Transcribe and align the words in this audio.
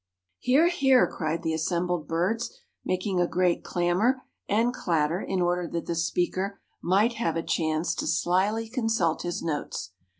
"Hear, 0.39 0.67
hear!" 0.67 1.05
cried 1.05 1.43
the 1.43 1.53
assembled 1.53 2.07
birds, 2.07 2.59
making 2.83 3.21
a 3.21 3.27
great 3.27 3.63
clamor 3.63 4.23
and 4.49 4.73
clatter 4.73 5.21
in 5.21 5.43
order 5.43 5.67
that 5.67 5.85
the 5.85 5.93
speaker 5.93 6.59
might 6.81 7.13
have 7.13 7.35
a 7.35 7.43
chance 7.43 7.93
to 7.93 8.07
slyly 8.07 8.67
consult 8.67 9.21
his 9.21 9.43
notes. 9.43 9.91